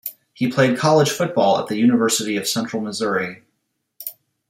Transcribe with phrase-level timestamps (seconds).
[0.33, 3.43] He played college football at the University of Central Missouri.